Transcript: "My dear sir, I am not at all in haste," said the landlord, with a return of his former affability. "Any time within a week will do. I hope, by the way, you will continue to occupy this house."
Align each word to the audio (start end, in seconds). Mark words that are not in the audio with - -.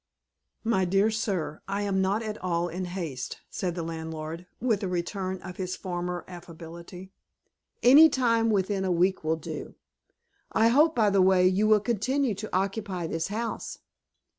"My 0.63 0.83
dear 0.83 1.11
sir, 1.11 1.61
I 1.67 1.83
am 1.83 2.01
not 2.01 2.23
at 2.23 2.39
all 2.39 2.69
in 2.69 2.85
haste," 2.85 3.41
said 3.51 3.75
the 3.75 3.83
landlord, 3.83 4.47
with 4.59 4.81
a 4.81 4.87
return 4.87 5.39
of 5.43 5.57
his 5.57 5.75
former 5.75 6.25
affability. 6.27 7.11
"Any 7.83 8.09
time 8.09 8.49
within 8.49 8.83
a 8.83 8.91
week 8.91 9.23
will 9.23 9.35
do. 9.35 9.75
I 10.53 10.69
hope, 10.69 10.95
by 10.95 11.11
the 11.11 11.21
way, 11.21 11.47
you 11.47 11.67
will 11.67 11.81
continue 11.81 12.33
to 12.33 12.49
occupy 12.51 13.05
this 13.05 13.27
house." 13.27 13.77